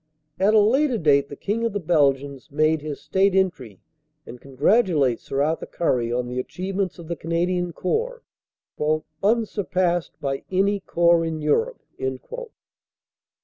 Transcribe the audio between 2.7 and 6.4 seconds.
his state entry and congratulates Sir Arthur Currie on the